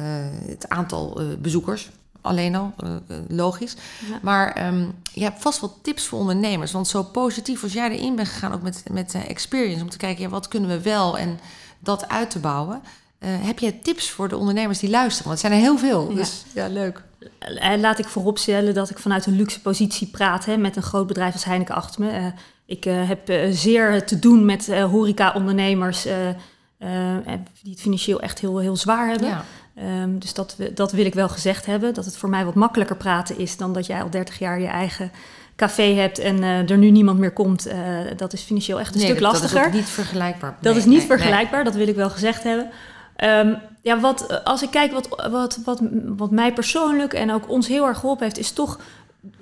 het 0.47 0.69
aantal 0.69 1.21
bezoekers. 1.39 1.89
Alleen 2.21 2.55
al, 2.55 2.73
logisch. 3.27 3.75
Ja. 4.09 4.19
Maar 4.21 4.53
ehm, 4.53 4.87
je 5.13 5.23
hebt 5.23 5.41
vast 5.41 5.61
wel 5.61 5.77
tips 5.81 6.07
voor 6.07 6.19
ondernemers. 6.19 6.71
Want 6.71 6.87
zo 6.87 7.03
positief 7.03 7.63
als 7.63 7.73
jij 7.73 7.89
erin 7.89 8.15
bent 8.15 8.27
gegaan, 8.27 8.53
ook 8.53 8.61
met, 8.61 8.83
met 8.91 9.13
experience, 9.27 9.83
om 9.83 9.89
te 9.89 9.97
kijken, 9.97 10.23
ja, 10.23 10.29
wat 10.29 10.47
kunnen 10.47 10.69
we 10.69 10.81
wel 10.81 11.17
en 11.17 11.39
dat 11.79 12.09
uit 12.09 12.29
te 12.29 12.39
bouwen. 12.39 12.81
Eh, 13.25 13.31
heb 13.47 13.59
jij 13.59 13.71
tips 13.83 14.09
voor 14.09 14.27
de 14.29 14.37
ondernemers 14.37 14.79
die 14.79 14.89
luisteren? 14.89 15.27
Want 15.27 15.41
het 15.41 15.51
zijn 15.51 15.61
er 15.61 15.67
heel 15.67 15.77
veel. 15.77 16.09
Ja. 16.09 16.15
Dus 16.15 16.43
ja, 16.53 16.67
leuk. 16.67 17.03
Eh, 17.39 17.77
Laat 17.79 17.99
ik 17.99 18.05
vooropstellen 18.07 18.73
dat 18.73 18.89
ik 18.89 18.99
vanuit 18.99 19.25
een 19.25 19.35
luxe 19.35 19.61
positie 19.61 20.07
praat 20.07 20.45
hè, 20.45 20.57
met 20.57 20.75
een 20.75 20.81
groot 20.83 21.07
bedrijf 21.07 21.33
als 21.33 21.43
Heineken 21.45 21.75
achter 21.75 22.01
me. 22.01 22.09
Eh, 22.09 22.25
ik 22.65 22.85
eh, 22.85 23.07
heb 23.07 23.29
eh, 23.29 23.51
zeer 23.51 24.05
te 24.05 24.19
doen 24.19 24.45
met 24.45 24.69
eh, 24.69 24.83
horeca-ondernemers 24.83 26.05
eh, 26.05 26.29
eh, 26.29 26.35
die 27.61 27.71
het 27.71 27.81
financieel 27.81 28.19
echt 28.19 28.39
heel, 28.39 28.57
heel 28.57 28.75
zwaar 28.75 29.07
hebben. 29.09 29.27
Ja. 29.27 29.43
Ehm, 29.75 30.17
dus 30.17 30.33
dat, 30.33 30.55
dat 30.73 30.91
wil 30.91 31.05
ik 31.05 31.13
wel 31.13 31.29
gezegd 31.29 31.65
hebben. 31.65 31.93
Dat 31.93 32.05
het 32.05 32.17
voor 32.17 32.29
mij 32.29 32.45
wat 32.45 32.55
makkelijker 32.55 32.95
praten 32.95 33.37
is 33.37 33.57
dan 33.57 33.73
dat 33.73 33.85
jij 33.85 34.01
al 34.01 34.09
30 34.09 34.39
jaar 34.39 34.59
je 34.59 34.67
eigen 34.67 35.11
café 35.55 35.93
hebt 35.93 36.19
en 36.19 36.43
eh, 36.43 36.69
er 36.69 36.77
nu 36.77 36.91
niemand 36.91 37.19
meer 37.19 37.31
komt. 37.33 37.65
Eh, 37.65 37.77
dat 38.17 38.33
is 38.33 38.41
financieel 38.41 38.79
echt 38.79 38.93
een 38.93 38.99
Nee, 39.01 39.09
stuk 39.09 39.19
dat- 39.21 39.31
lastiger. 39.31 39.63
Dat 39.63 39.73
is 39.73 39.79
niet 39.79 39.89
vergelijkbaar. 39.89 40.55
Dat 40.61 40.71
Nee, 40.73 40.81
is 40.81 40.87
niet 40.87 40.97
nee. 40.97 41.07
vergelijkbaar, 41.07 41.63
dat 41.63 41.75
wil 41.75 41.87
ik 41.87 41.95
wel 41.95 42.09
gezegd 42.09 42.43
hebben. 42.43 42.69
Ehm, 43.15 43.53
ja, 43.81 43.99
wat, 43.99 44.43
als 44.43 44.61
ik 44.63 44.71
kijk 44.71 44.91
wat, 44.91 45.07
wat, 45.31 45.59
wat, 45.65 45.81
wat 46.05 46.31
mij 46.31 46.53
persoonlijk 46.53 47.13
en 47.13 47.31
ook 47.31 47.49
ons 47.49 47.67
heel 47.67 47.85
erg 47.87 47.99
geholpen 47.99 48.23
heeft, 48.23 48.37
is 48.37 48.51
toch, 48.51 48.79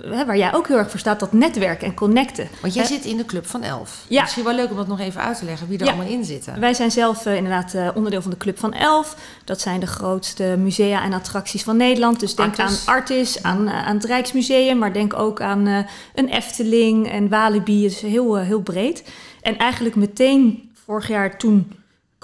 hè, 0.01 0.25
waar 0.25 0.38
jij 0.38 0.53
ook 0.53 0.68
heel 0.68 0.77
erg 0.77 0.89
voor 0.89 1.00
staat, 1.00 1.20
dat 1.20 1.34
netwerken 1.34 1.88
en 1.88 1.94
connecten. 1.94 2.48
Want 2.62 2.74
jij 2.74 2.86
zit 2.86 3.06
in 3.06 3.18
de 3.18 3.25
club 3.25 3.46
van 3.46 3.63
elf. 3.63 4.06
Ja. 4.08 4.22
Misschien 4.22 4.44
wel 4.44 4.56
leuk 4.56 4.70
om 4.70 4.75
dat 4.75 4.88
nog 4.88 5.00
even 5.00 5.22
uit 5.22 5.38
te 5.38 5.46
leggen, 5.46 5.68
wie 5.68 5.77
er 5.80 5.86
Ja. 5.86 5.92
allemaal 5.92 6.12
in 6.12 6.25
zitten. 6.25 6.60
Wij 6.60 6.74
zijn 6.74 6.92
zelf 6.92 7.25
eh, 7.25 7.36
inderdaad 7.36 7.74
eh, 7.74 7.89
onderdeel 7.96 8.22
van 8.22 8.32
de 8.32 8.38
Club 8.38 8.60
van 8.60 8.74
Elf. 8.74 9.15
Dat 9.46 9.62
zijn 9.62 9.80
de 9.80 9.88
grootste 9.88 10.56
musea 10.60 11.03
en 11.03 11.13
attracties 11.13 11.63
van 11.63 11.77
Nederland. 11.77 12.20
Dus 12.20 12.36
denk 12.36 12.60
Artis. 12.60 12.88
aan 12.88 12.96
Artis, 12.96 13.44
aan, 13.44 13.68
eh, 13.68 13.88
aan 13.88 13.96
het 13.96 14.06
Rijksmuseum, 14.06 14.77
maar 14.77 14.94
denk 14.94 15.13
ook 15.13 15.42
aan 15.42 15.65
een 16.15 16.27
Efteling 16.30 17.12
en 17.12 17.30
Walibi. 17.30 17.86
Is 17.86 18.01
heel, 18.01 18.36
heel 18.38 18.62
breed. 18.62 19.03
En 19.42 19.58
eigenlijk 19.58 19.96
meteen 19.96 20.72
vorig 20.86 21.08
jaar 21.08 21.38
toen 21.38 21.72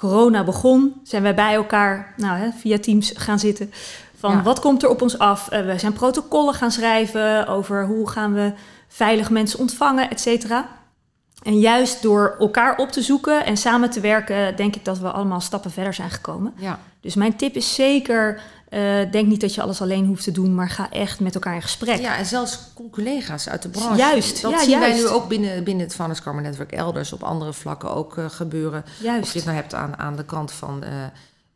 corona 0.00 0.44
begon, 0.44 1.00
zijn 1.02 1.22
wij 1.22 1.34
bij 1.34 1.54
elkaar 1.54 2.14
nou, 2.16 2.38
hè, 2.38 2.50
via 2.58 2.78
Teams 2.78 3.12
gaan 3.16 3.38
zitten. 3.38 3.72
Van 4.18 4.32
Ja. 4.32 4.42
wat 4.42 4.60
komt 4.60 4.82
er 4.82 4.88
op 4.88 5.02
ons 5.02 5.18
af? 5.18 5.48
Eh, 5.48 5.64
we 5.64 5.78
zijn 5.78 5.92
protocollen 5.92 6.54
gaan 6.54 6.70
schrijven 6.70 7.46
over 7.46 7.86
hoe 7.86 8.08
gaan 8.08 8.34
we 8.34 8.52
veilig 8.88 9.30
mensen 9.30 9.58
ontvangen, 9.58 10.10
et 10.10 10.20
cetera. 10.20 10.68
En 11.42 11.58
juist 11.58 12.02
door 12.02 12.36
elkaar 12.38 12.76
op 12.76 12.90
te 12.90 13.02
zoeken 13.02 13.44
en 13.44 13.56
samen 13.56 13.90
te 13.90 14.00
werken, 14.00 14.56
denk 14.56 14.76
ik 14.76 14.84
dat 14.84 14.98
we 14.98 15.10
allemaal 15.10 15.40
stappen 15.40 15.70
verder 15.70 15.94
zijn 15.94 16.10
gekomen. 16.10 16.52
Ja. 16.56 16.78
Dus 17.00 17.14
mijn 17.14 17.36
tip 17.36 17.54
is 17.54 17.74
zeker, 17.74 18.40
eh, 18.70 19.10
denk 19.10 19.28
niet 19.28 19.40
dat 19.40 19.54
je 19.54 19.62
alles 19.62 19.80
alleen 19.80 20.06
hoeft 20.06 20.24
te 20.24 20.30
doen, 20.30 20.54
maar 20.54 20.70
ga 20.70 20.90
echt 20.90 21.20
met 21.20 21.34
elkaar 21.34 21.54
in 21.54 21.62
gesprek. 21.62 22.00
ja, 22.00 22.16
en 22.16 22.26
zelfs 22.26 22.58
collega's 22.90 23.48
uit 23.48 23.62
de 23.62 23.68
branche. 23.68 23.96
Juist, 23.96 24.42
Dat 24.42 24.50
ja, 24.50 24.62
zien 24.62 24.78
wij 24.78 24.94
nu 24.94 25.08
ook 25.08 25.28
binnen, 25.28 25.64
binnen 25.64 25.84
het 25.84 25.94
Founders 25.94 26.22
Karma 26.22 26.40
Network 26.40 26.72
elders 26.72 27.12
op 27.12 27.22
andere 27.22 27.52
vlakken 27.52 27.94
ook 27.94 28.16
eh, 28.18 28.24
gebeuren. 28.28 28.82
Of 28.86 29.02
Juist. 29.02 29.32
je 29.32 29.38
het 29.38 29.46
nou 29.46 29.58
hebt 29.58 29.74
aan, 29.74 29.98
aan 29.98 30.16
de 30.16 30.24
kant 30.24 30.52
van 30.52 30.82
eh 30.82 30.90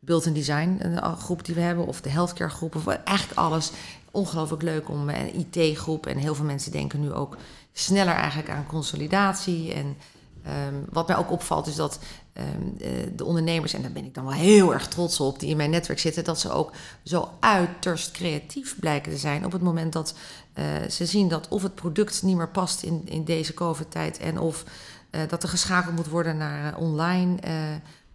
Build 0.04 0.26
and 0.26 0.34
Design, 0.34 0.76
een 0.80 1.16
groep 1.16 1.44
die 1.44 1.54
we 1.54 1.60
hebben, 1.60 1.86
of 1.86 2.00
de 2.00 2.08
healthcare 2.08 2.50
groep, 2.50 2.74
of 2.74 2.86
eigenlijk 2.86 3.38
alles. 3.38 3.70
Ongelooflijk 4.10 4.62
leuk 4.62 4.88
om 4.88 5.08
een 5.08 5.46
IT-groep. 5.50 6.06
En 6.06 6.16
heel 6.16 6.34
veel 6.34 6.44
mensen 6.44 6.72
denken 6.72 7.00
nu 7.00 7.12
ook 7.12 7.36
sneller 7.72 8.14
eigenlijk 8.14 8.50
aan 8.50 8.66
consolidatie. 8.66 9.72
En 9.72 9.96
Ehm, 10.44 10.74
wat 10.90 11.08
mij 11.08 11.16
ook 11.16 11.30
opvalt 11.30 11.66
is 11.66 11.74
dat 11.74 11.98
ehm, 12.32 12.46
eh, 12.80 12.90
de 13.16 13.24
ondernemers, 13.24 13.72
en 13.72 13.82
daar 13.82 13.92
ben 13.92 14.04
ik 14.04 14.14
dan 14.14 14.24
wel 14.24 14.32
heel 14.32 14.72
erg 14.72 14.88
trots 14.88 15.20
op, 15.20 15.40
die 15.40 15.50
in 15.50 15.56
mijn 15.56 15.70
netwerk 15.70 15.98
zitten, 15.98 16.24
dat 16.24 16.40
ze 16.40 16.50
ook 16.50 16.72
zo 17.02 17.28
uiterst 17.40 18.10
creatief 18.10 18.78
blijken 18.80 19.12
te 19.12 19.18
zijn 19.18 19.44
op 19.44 19.52
het 19.52 19.62
moment 19.62 19.92
dat 19.92 20.14
eh, 20.52 20.64
ze 20.90 21.06
zien 21.06 21.28
dat 21.28 21.48
of 21.48 21.62
het 21.62 21.74
product 21.74 22.22
niet 22.22 22.36
meer 22.36 22.48
past 22.48 22.82
in, 22.82 23.02
in 23.04 23.24
deze 23.24 23.54
COVID-tijd 23.54 24.18
en 24.18 24.38
of 24.38 24.64
eh, 25.10 25.20
dat 25.28 25.42
er 25.42 25.48
geschakeld 25.48 25.94
moet 25.94 26.08
worden 26.08 26.36
naar 26.36 26.76
online. 26.76 27.36
Uh, 27.46 27.52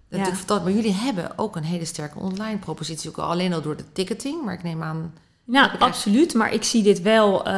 Ja. 0.09 0.31
dat, 0.45 0.63
maar 0.63 0.73
jullie 0.73 0.93
hebben 0.93 1.37
ook 1.37 1.55
een 1.55 1.63
hele 1.63 1.85
sterke 1.85 2.19
online 2.19 2.57
propositie, 2.57 3.09
ook 3.09 3.17
al 3.17 3.29
alleen 3.29 3.53
al 3.53 3.61
door 3.61 3.75
de 3.77 3.91
ticketing, 3.91 4.45
maar 4.45 4.53
ik 4.53 4.63
neem 4.63 4.83
aan. 4.83 5.13
Nou, 5.51 5.69
absoluut. 5.79 6.33
Maar 6.33 6.53
ik 6.53 6.63
zie 6.63 6.83
dit 6.83 7.01
wel, 7.01 7.45
eh, 7.45 7.53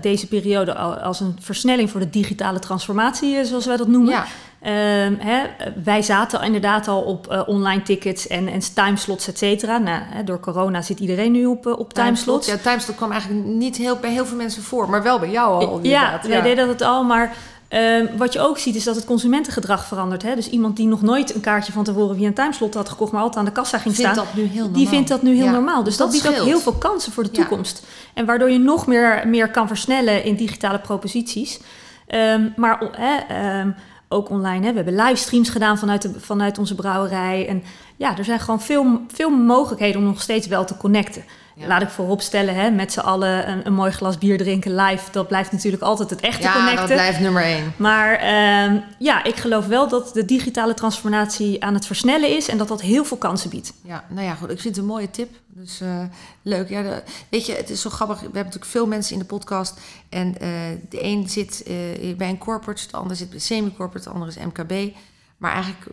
deze 0.00 0.26
periode, 0.28 0.74
al- 0.74 0.94
als 0.98 1.20
een 1.20 1.36
versnelling 1.40 1.90
voor 1.90 2.00
de 2.00 2.10
digitale 2.10 2.58
transformatie, 2.58 3.36
eh, 3.36 3.44
zoals 3.44 3.66
wij 3.66 3.76
dat 3.76 3.88
noemen. 3.88 4.12
Ja, 4.12 4.24
Ehm, 4.60 5.14
hè, 5.18 5.42
wij 5.84 6.02
zaten 6.02 6.42
inderdaad 6.42 6.88
al 6.88 7.00
op 7.02 7.26
eh, 7.28 7.42
online 7.46 7.82
tickets 7.82 8.26
en, 8.26 8.48
en 8.48 8.60
timeslots, 8.74 9.28
et 9.28 9.38
cetera. 9.38 9.78
Nou, 9.78 10.02
hè, 10.04 10.24
door 10.24 10.40
corona 10.40 10.82
zit 10.82 11.00
iedereen 11.00 11.32
nu 11.32 11.46
op, 11.46 11.66
op 11.66 11.92
timeslots. 11.94 12.46
Ja, 12.46 12.56
timeslot 12.56 12.96
kwam 12.96 13.10
eigenlijk 13.12 13.44
niet 13.44 13.76
heel, 13.76 13.96
bij 13.96 14.10
heel 14.10 14.26
veel 14.26 14.36
mensen 14.36 14.62
voor, 14.62 14.90
maar 14.90 15.02
wel 15.02 15.18
bij 15.18 15.30
jou 15.30 15.64
al. 15.66 15.78
Ja, 15.82 16.04
inderdaad. 16.04 16.26
wij 16.26 16.42
deden 16.42 16.66
dat 16.66 16.82
al, 16.82 17.02
maar 17.04 17.36
ehm, 17.74 18.16
wat 18.16 18.32
je 18.32 18.40
ook 18.40 18.58
ziet 18.58 18.74
is 18.74 18.84
dat 18.84 18.96
het 18.96 19.04
consumentengedrag 19.04 19.86
verandert. 19.86 20.22
Hè? 20.22 20.34
Dus 20.34 20.48
iemand 20.50 20.76
die 20.76 20.86
nog 20.86 21.02
nooit 21.02 21.34
een 21.34 21.40
kaartje 21.40 21.72
van 21.72 21.84
tevoren 21.84 22.16
via 22.16 22.26
een 22.26 22.34
timeslot 22.34 22.74
had 22.74 22.88
gekocht, 22.88 23.12
maar 23.12 23.20
altijd 23.20 23.38
aan 23.38 23.44
de 23.44 23.52
kassa 23.60 23.78
ging 23.78 23.94
vindt 23.94 24.10
staan, 24.12 24.24
dat 24.24 24.34
nu 24.34 24.42
heel 24.42 24.54
normaal. 24.62 24.78
die 24.78 24.88
vindt 24.88 25.08
dat 25.08 25.22
nu 25.22 25.34
heel 25.34 25.44
Ja, 25.44 25.50
normaal. 25.50 25.82
Dus 25.84 25.96
dat, 25.96 26.10
biedt 26.10 26.28
ook 26.28 26.44
heel 26.44 26.58
veel 26.60 26.72
kansen 26.74 27.12
voor 27.12 27.22
de 27.22 27.28
Ja. 27.32 27.38
toekomst. 27.38 27.86
En 28.14 28.26
waardoor 28.26 28.50
je 28.50 28.58
nog 28.58 28.86
meer, 28.86 29.22
meer 29.28 29.50
kan 29.50 29.66
versnellen 29.68 30.24
in 30.24 30.34
digitale 30.34 30.78
proposities. 30.78 31.60
Ehm, 32.06 32.48
maar 32.56 32.92
ehm, 33.28 33.70
ook 34.08 34.30
online. 34.30 34.66
Hè. 34.66 34.70
We 34.70 34.76
hebben 34.76 35.04
livestreams 35.04 35.48
gedaan 35.48 35.78
vanuit, 35.78 36.02
de, 36.02 36.20
vanuit 36.20 36.58
onze 36.58 36.74
brouwerij. 36.74 37.48
En 37.48 37.62
ja, 37.96 38.18
er 38.18 38.24
zijn 38.24 38.40
gewoon 38.40 38.60
veel, 38.60 39.00
veel 39.12 39.30
mogelijkheden 39.30 40.00
om 40.00 40.06
nog 40.06 40.22
steeds 40.22 40.46
wel 40.46 40.64
te 40.64 40.76
connecten. 40.76 41.24
Ja. 41.56 41.66
Laat 41.66 41.82
ik 41.82 41.88
vooropstellen, 41.88 42.54
hè, 42.54 42.70
met 42.70 42.92
z'n 42.92 43.00
allen 43.00 43.48
een, 43.48 43.66
een 43.66 43.74
mooi 43.74 43.90
glas 43.90 44.18
bier 44.18 44.38
drinken 44.38 44.74
live. 44.74 45.10
Dat 45.10 45.28
blijft 45.28 45.52
natuurlijk 45.52 45.82
altijd 45.82 46.10
het 46.10 46.20
echte 46.20 46.42
Ja, 46.42 46.52
connecten. 46.52 46.76
dat 46.86 46.96
blijft 46.96 47.20
nummer 47.20 47.42
één. 47.42 47.72
Maar 47.76 48.14
ehm, 48.14 48.78
ja, 48.98 49.24
ik 49.24 49.36
geloof 49.36 49.66
wel 49.66 49.88
dat 49.88 50.10
de 50.14 50.24
digitale 50.24 50.74
transformatie 50.74 51.64
aan 51.64 51.74
het 51.74 51.86
versnellen 51.86 52.36
is 52.36 52.48
en 52.48 52.58
dat 52.58 52.68
dat 52.68 52.80
heel 52.80 53.04
veel 53.04 53.16
kansen 53.16 53.50
biedt. 53.50 53.72
Ja, 53.82 54.04
nou 54.08 54.26
ja, 54.26 54.34
goed. 54.34 54.50
Ik 54.50 54.60
vind 54.60 54.74
het 54.76 54.84
een 54.84 54.90
mooie 54.90 55.10
tip. 55.10 55.28
Dus 55.46 55.80
eh, 55.80 56.02
leuk. 56.42 56.68
Ja, 56.68 56.82
de- 56.82 57.02
weet 57.28 57.46
je, 57.46 57.52
het 57.52 57.70
is 57.70 57.80
zo 57.80 57.90
grappig. 57.90 58.16
We 58.18 58.22
hebben 58.24 58.42
natuurlijk 58.44 58.70
veel 58.70 58.86
mensen 58.86 59.12
in 59.12 59.18
de 59.18 59.24
podcast. 59.24 59.80
En 60.08 60.38
eh, 60.40 60.48
de 60.88 61.04
een 61.04 61.28
zit 61.28 61.62
eh, 61.66 62.16
bij 62.16 62.28
een 62.28 62.38
corporate, 62.38 62.88
de 62.90 62.96
ander 62.96 63.16
zit 63.16 63.30
bij 63.30 63.38
semi-corporate, 63.38 64.08
de 64.08 64.14
andere 64.14 64.30
is 64.30 64.38
MKB. 64.46 64.94
Maar 65.36 65.52
eigenlijk 65.52 65.84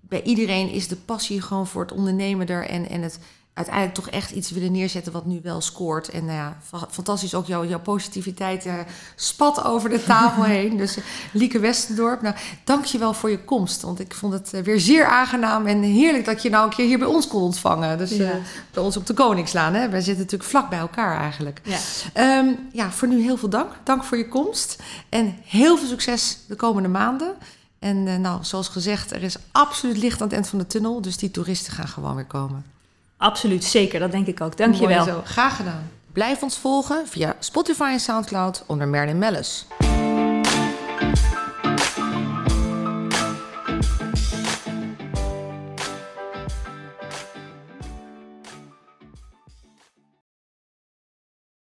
bij 0.00 0.22
iedereen 0.22 0.70
is 0.70 0.88
de 0.88 0.96
passie 0.96 1.40
gewoon 1.42 1.66
voor 1.66 1.82
het 1.82 1.92
ondernemen 1.92 2.46
er. 2.46 2.68
En, 2.68 2.88
en 2.88 3.02
het 3.02 3.18
uiteindelijk 3.56 3.94
toch 3.96 4.08
echt 4.08 4.30
iets 4.30 4.50
willen 4.50 4.72
neerzetten 4.72 5.12
wat 5.12 5.26
nu 5.26 5.40
wel 5.42 5.60
scoort. 5.60 6.08
En 6.08 6.24
nou 6.24 6.36
ja, 6.36 6.56
fa- 6.64 6.88
fantastisch 6.90 7.34
ook 7.34 7.46
jouw, 7.46 7.64
jouw 7.66 7.80
positiviteit 7.80 8.66
eh, 8.66 8.74
spat 9.14 9.64
over 9.64 9.90
de 9.90 10.02
tafel 10.04 10.42
heen. 10.56 10.76
Dus 10.76 10.96
eh, 10.96 11.04
Lieke 11.32 11.58
Westendorp, 11.58 12.22
nou, 12.22 12.34
dank 12.64 12.84
je 12.84 12.98
wel 12.98 13.12
voor 13.14 13.30
je 13.30 13.44
komst. 13.44 13.82
Want 13.82 14.00
ik 14.00 14.14
vond 14.14 14.32
het 14.32 14.52
eh, 14.52 14.62
weer 14.62 14.80
zeer 14.80 15.06
aangenaam 15.06 15.66
en 15.66 15.82
heerlijk 15.82 16.24
dat 16.24 16.42
je 16.42 16.50
nou 16.50 16.64
een 16.64 16.74
keer 16.74 16.86
hier 16.86 16.98
bij 16.98 17.08
ons 17.08 17.28
kon 17.28 17.42
ontvangen. 17.42 17.98
Dus 17.98 18.10
Ja. 18.10 18.32
bij 18.70 18.82
ons 18.82 18.96
op 18.96 19.06
de 19.06 19.14
Koningslaan. 19.14 19.74
Hè? 19.74 19.88
Wij 19.88 20.00
zitten 20.00 20.22
natuurlijk 20.24 20.50
vlak 20.50 20.68
bij 20.70 20.78
elkaar 20.78 21.20
eigenlijk. 21.20 21.60
Ja. 21.64 21.78
Ehm, 22.12 22.46
ja, 22.72 22.90
voor 22.90 23.08
nu 23.08 23.22
heel 23.22 23.36
veel 23.36 23.48
dank. 23.48 23.70
Dank 23.84 24.04
voor 24.04 24.16
je 24.18 24.28
komst. 24.28 24.76
En 25.08 25.34
heel 25.44 25.78
veel 25.78 25.88
succes 25.88 26.38
de 26.48 26.54
komende 26.56 26.88
maanden. 26.88 27.34
En 27.78 28.20
nou, 28.20 28.44
zoals 28.44 28.68
gezegd, 28.68 29.12
er 29.12 29.22
is 29.22 29.36
absoluut 29.52 29.96
licht 29.96 30.20
aan 30.20 30.26
het 30.26 30.36
eind 30.36 30.48
van 30.48 30.58
de 30.58 30.66
tunnel. 30.66 31.00
Dus 31.00 31.16
die 31.16 31.30
toeristen 31.30 31.72
gaan 31.72 31.88
gewoon 31.88 32.14
weer 32.14 32.24
komen. 32.24 32.64
Absoluut, 33.16 33.64
zeker. 33.64 34.00
Dat 34.00 34.10
denk 34.10 34.26
ik 34.26 34.40
ook. 34.40 34.56
Dank 34.56 34.74
je 34.74 34.86
wel. 34.86 35.22
Graag 35.24 35.56
gedaan. 35.56 35.90
Blijf 36.12 36.42
ons 36.42 36.58
volgen 36.58 37.06
via 37.06 37.36
Spotify 37.38 37.88
en 37.92 38.00
Soundcloud 38.00 38.64
onder 38.66 38.88
Merlin 38.88 39.18
Mellis. 39.18 39.66